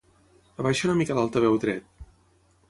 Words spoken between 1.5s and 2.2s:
dret.